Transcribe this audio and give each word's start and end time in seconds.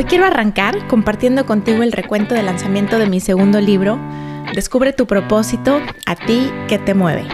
Hoy 0.00 0.06
quiero 0.06 0.24
arrancar 0.24 0.88
compartiendo 0.88 1.44
contigo 1.44 1.82
el 1.82 1.92
recuento 1.92 2.34
del 2.34 2.46
lanzamiento 2.46 2.98
de 2.98 3.06
mi 3.06 3.20
segundo 3.20 3.60
libro, 3.60 4.00
Descubre 4.54 4.94
tu 4.94 5.06
propósito, 5.06 5.78
a 6.06 6.16
ti 6.16 6.50
que 6.68 6.78
te 6.78 6.94
mueve. 6.94 7.28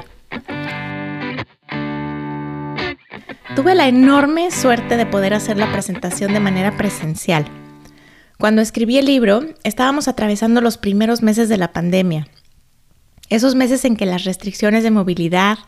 Tuve 3.55 3.77
la 3.77 3.87
enorme 3.87 4.50
suerte 4.50 4.96
de 4.96 5.07
poder 5.07 5.32
hacer 5.32 5.59
la 5.59 5.71
presentación 5.71 6.32
de 6.32 6.41
manera 6.41 6.77
presencial. 6.77 7.46
Cuando 8.37 8.63
escribí 8.63 8.98
el 8.98 9.07
libro, 9.07 9.45
estábamos 9.62 10.09
atravesando 10.09 10.61
los 10.61 10.77
primeros 10.77 11.23
meses 11.23 11.48
de 11.48 11.59
la 11.59 11.73
pandemia. 11.73 12.27
Esos 13.29 13.54
meses 13.54 13.85
en 13.85 13.95
que 13.95 14.07
las 14.07 14.25
restricciones 14.25 14.82
de 14.82 14.90
movilidad, 14.90 15.59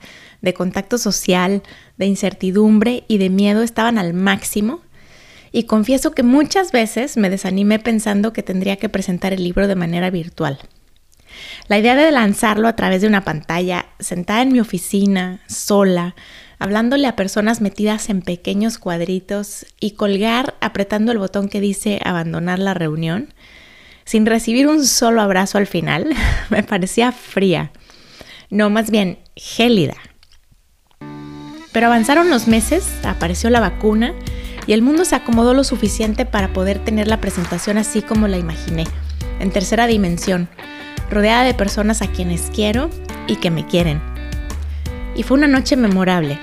de 0.43 0.53
contacto 0.53 0.99
social, 0.99 1.63
de 1.97 2.07
incertidumbre 2.07 3.05
y 3.07 3.19
de 3.19 3.31
miedo 3.31 3.63
estaban 3.63 3.99
al 3.99 4.15
máximo. 4.15 4.81
Y 5.53 5.65
confieso 5.65 6.13
que 6.13 6.23
muchas 6.23 6.73
veces 6.73 7.17
me 7.17 7.31
desanimé 7.31 7.79
pensando 7.79 8.33
que 8.33 8.43
tendría 8.43 8.77
que 8.77 8.89
presentar 8.89 9.33
el 9.33 9.45
libro 9.45 9.67
de 9.69 9.75
manera 9.75 10.11
virtual. 10.11 10.59
La 11.69 11.79
idea 11.79 11.95
de 11.95 12.11
lanzarlo 12.11 12.69
a 12.69 12.77
través 12.77 13.03
de 13.03 13.09
una 13.09 13.25
pantalla, 13.25 13.87
sentada 14.01 14.43
en 14.43 14.53
mi 14.53 14.61
oficina, 14.61 15.41
sola, 15.47 16.15
hablándole 16.59 17.07
a 17.07 17.17
personas 17.17 17.61
metidas 17.61 18.09
en 18.09 18.23
pequeños 18.23 18.79
cuadritos 18.79 19.67
y 19.81 19.93
colgar 19.93 20.55
apretando 20.61 21.13
el 21.13 21.19
botón 21.19 21.49
que 21.49 21.61
dice 21.61 22.01
abandonar 22.05 22.59
la 22.59 22.75
reunión, 22.75 23.33
sin 24.05 24.27
recibir 24.27 24.67
un 24.67 24.85
solo 24.85 25.21
abrazo 25.21 25.59
al 25.59 25.67
final, 25.67 26.15
me 26.51 26.63
parecía 26.63 27.13
fría. 27.13 27.73
No, 28.51 28.71
más 28.71 28.91
bien 28.91 29.19
gélida. 29.37 29.97
Pero 31.73 31.87
avanzaron 31.87 32.31
los 32.31 32.49
meses, 32.49 32.89
apareció 33.05 33.51
la 33.51 33.61
vacuna 33.61 34.15
y 34.69 34.75
el 34.75 34.83
mundo 34.83 35.07
se 35.07 35.17
acomodó 35.17 35.55
lo 35.55 35.65
suficiente 35.65 36.27
para 36.27 36.53
poder 36.53 36.79
tener 36.79 37.09
la 37.09 37.23
presentación 37.23 37.79
así 37.79 38.03
como 38.03 38.29
la 38.29 38.37
imaginé, 38.37 38.85
en 39.41 39.51
tercera 39.51 39.87
dimensión, 39.87 40.47
rodeada 41.11 41.43
de 41.45 41.55
personas 41.55 42.03
a 42.03 42.09
quienes 42.09 42.51
quiero 42.55 42.91
y 43.27 43.37
que 43.37 43.51
me 43.51 43.67
quieren. 43.67 43.99
Y 45.17 45.23
fue 45.23 45.39
una 45.39 45.49
noche 45.49 45.75
memorable. 45.77 46.39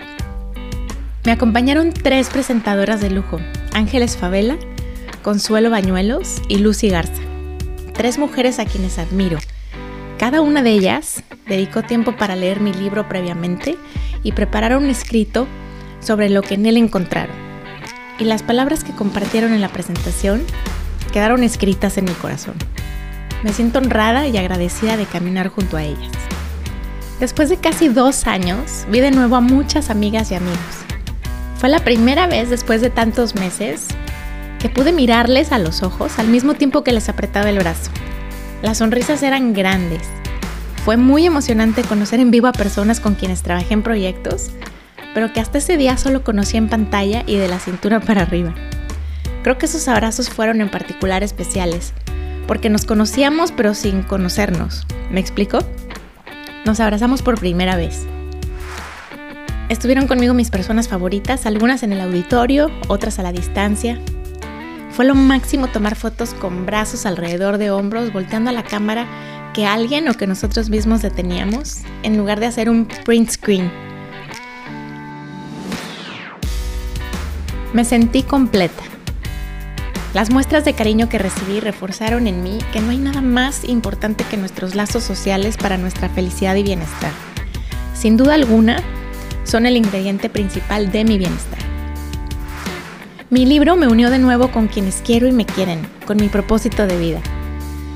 Me 1.24 1.32
acompañaron 1.32 1.94
tres 1.94 2.30
presentadoras 2.30 3.00
de 3.00 3.12
lujo, 3.12 3.40
Ángeles 3.74 4.18
Favela, 4.18 4.58
Consuelo 5.22 5.70
Bañuelos 5.70 6.42
y 6.50 6.58
Lucy 6.58 6.90
Garza. 6.90 7.22
Tres 7.94 8.18
mujeres 8.18 8.58
a 8.58 8.66
quienes 8.66 8.98
admiro. 8.98 9.38
Cada 10.18 10.42
una 10.42 10.64
de 10.64 10.72
ellas 10.72 11.24
dedicó 11.48 11.84
tiempo 11.84 12.16
para 12.18 12.36
leer 12.36 12.60
mi 12.60 12.74
libro 12.74 13.08
previamente 13.08 13.78
y 14.24 14.32
preparar 14.32 14.76
un 14.76 14.90
escrito 14.90 15.46
sobre 16.00 16.30
lo 16.30 16.42
que 16.42 16.56
en 16.56 16.66
él 16.66 16.78
encontraron. 16.78 17.45
Y 18.18 18.24
las 18.24 18.44
palabras 18.44 18.84
que 18.84 18.94
compartieron 18.94 19.54
en 19.54 19.62
la 19.62 19.70
presentación 19.70 20.44
quedaron 21.12 21.44
escritas 21.44 21.98
en 21.98 22.06
mi 22.06 22.14
corazón. 22.14 22.56
Me 23.44 23.52
siento 23.54 23.80
honrada 23.80 24.28
y 24.28 24.38
agradecida 24.38 24.98
de 24.98 25.06
caminar 25.06 25.50
junto 25.50 25.78
a 25.78 25.84
ellas. 25.84 26.12
Después 27.20 27.50
de 27.50 27.58
casi 27.58 27.90
dos 27.90 28.28
años, 28.28 28.86
vi 28.90 29.00
de 29.00 29.12
nuevo 29.12 29.36
a 29.36 29.42
muchas 29.42 29.90
amigas 29.90 30.32
y 30.32 30.36
amigos. 30.36 30.60
Fue 31.58 31.70
la 31.70 31.80
primera 31.80 32.28
vez 32.28 32.50
después 32.50 32.82
de 32.82 32.90
tantos 32.90 33.36
meses 33.36 33.88
que 34.60 34.70
pude 34.70 34.92
mirarles 34.92 35.52
a 35.52 35.60
los 35.60 35.84
ojos 35.84 36.20
al 36.20 36.28
mismo 36.28 36.56
tiempo 36.56 36.84
que 36.84 36.92
les 36.92 37.08
apretaba 37.08 37.50
el 37.50 37.60
brazo. 37.60 37.92
Las 38.62 38.80
sonrisas 38.80 39.24
eran 39.24 39.54
grandes. 39.54 40.02
Fue 40.84 40.98
muy 40.98 41.26
emocionante 41.26 41.84
conocer 41.84 42.20
en 42.20 42.32
vivo 42.32 42.48
a 42.48 42.52
personas 42.52 43.00
con 43.00 43.16
quienes 43.16 43.42
trabajé 43.42 43.74
en 43.74 43.84
proyectos, 43.84 44.52
pero 45.16 45.32
que 45.32 45.40
hasta 45.40 45.58
ese 45.58 45.78
día 45.78 45.98
solo 45.98 46.24
conocí 46.24 46.58
en 46.58 46.68
pantalla 46.68 47.24
y 47.26 47.38
de 47.38 47.48
la 47.48 47.58
cintura 47.58 48.02
para 48.02 48.24
arriba. 48.24 48.54
Creo 49.44 49.58
que 49.58 49.66
esos 49.66 49.88
abrazos 49.88 50.30
fueron 50.30 50.60
en 50.60 50.70
particular 50.70 51.24
especiales, 51.24 51.94
porque 52.48 52.70
nos 52.70 52.86
conocíamos 52.86 53.54
pero 53.54 53.74
sin 53.74 54.04
conocernos. 54.04 54.86
¿Me 55.10 55.22
explico? 55.22 55.60
Nos 56.66 56.82
abrazamos 56.82 57.22
por 57.22 57.40
primera 57.40 57.78
vez. 57.78 58.06
Estuvieron 59.70 60.06
conmigo 60.06 60.34
mis 60.34 60.52
personas 60.52 60.90
favoritas, 60.90 61.46
algunas 61.46 61.82
en 61.84 61.94
el 61.94 62.02
auditorio, 62.02 62.70
otras 62.90 63.18
a 63.18 63.24
la 63.24 63.32
distancia. 63.32 63.98
Fue 64.92 65.06
lo 65.06 65.16
máximo 65.16 65.68
tomar 65.68 65.96
fotos 65.96 66.34
con 66.34 66.66
brazos 66.66 67.06
alrededor 67.06 67.58
de 67.58 67.72
hombros, 67.72 68.12
volteando 68.12 68.50
a 68.50 68.54
la 68.54 68.64
cámara 68.64 69.08
que 69.54 69.66
alguien 69.66 70.10
o 70.10 70.14
que 70.16 70.28
nosotros 70.28 70.70
mismos 70.70 71.02
deteníamos, 71.02 71.84
en 72.04 72.18
lugar 72.18 72.42
de 72.42 72.48
hacer 72.48 72.70
un 72.70 72.86
print 73.06 73.30
screen. 73.30 73.85
Me 77.76 77.84
sentí 77.84 78.24
completa. 78.24 78.84
Las 80.14 80.30
muestras 80.30 80.64
de 80.64 80.72
cariño 80.72 81.10
que 81.10 81.18
recibí 81.18 81.60
reforzaron 81.60 82.26
en 82.26 82.42
mí 82.42 82.60
que 82.72 82.80
no 82.80 82.92
hay 82.92 82.98
nada 82.98 83.20
más 83.20 83.66
importante 83.66 84.24
que 84.24 84.38
nuestros 84.38 84.76
lazos 84.76 85.04
sociales 85.04 85.58
para 85.58 85.78
nuestra 85.78 86.08
felicidad 86.08 86.56
y 86.56 86.64
bienestar. 86.64 87.12
Sin 87.94 88.16
duda 88.16 88.36
alguna, 88.36 88.82
son 89.44 89.66
el 89.66 89.76
ingrediente 89.76 90.30
principal 90.30 90.90
de 90.90 91.04
mi 91.04 91.18
bienestar. 91.18 91.60
Mi 93.30 93.46
libro 93.46 93.76
me 93.76 93.90
unió 93.90 94.10
de 94.10 94.20
nuevo 94.20 94.52
con 94.52 94.70
quienes 94.70 95.02
quiero 95.06 95.28
y 95.28 95.34
me 95.34 95.46
quieren, 95.46 95.86
con 96.08 96.16
mi 96.16 96.30
propósito 96.30 96.88
de 96.88 96.98
vida. 96.98 97.20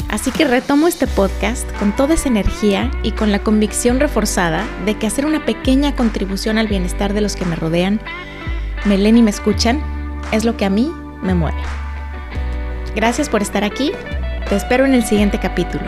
Así 0.09 0.31
que 0.31 0.44
retomo 0.44 0.90
este 0.90 1.07
podcast 1.07 1.66
con 1.78 1.96
toda 1.96 2.16
esa 2.16 2.28
energía 2.28 2.91
y 3.01 3.11
con 3.11 3.31
la 3.31 3.40
convicción 3.40 4.01
reforzada 4.01 4.67
de 4.85 4.97
que 4.97 5.07
hacer 5.07 5.25
una 5.25 5.46
pequeña 5.46 5.96
contribución 5.96 6.57
al 6.57 6.67
bienestar 6.67 7.13
de 7.13 7.22
los 7.22 7.38
que 7.38 7.46
me 7.46 7.56
rodean, 7.56 8.01
me 8.85 8.95
y 8.95 9.22
me 9.22 9.29
escuchan, 9.29 9.81
es 10.31 10.45
lo 10.45 10.56
que 10.57 10.66
a 10.66 10.69
mí 10.69 10.91
me 11.22 11.34
mueve. 11.34 11.62
Gracias 12.95 13.29
por 13.29 13.41
estar 13.41 13.63
aquí, 13.63 13.91
te 14.47 14.56
espero 14.56 14.85
en 14.85 14.94
el 14.94 15.03
siguiente 15.03 15.40
capítulo. 15.40 15.85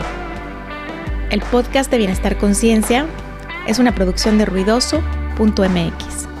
El 1.30 1.40
podcast 1.40 1.90
de 1.90 1.98
Bienestar 1.98 2.36
Conciencia 2.36 3.06
es 3.66 3.78
una 3.78 3.94
producción 3.94 4.38
de 4.38 4.44
Ruidoso.mx. 4.44 6.31